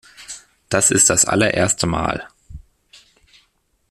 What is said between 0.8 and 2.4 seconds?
ist das allererste Mal.